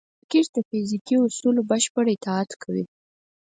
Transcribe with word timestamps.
راکټ 0.19 0.47
د 0.55 0.57
فزیکي 0.67 1.15
اصولو 1.25 1.61
بشپړ 1.69 2.05
اطاعت 2.13 2.51
کوي 2.63 2.83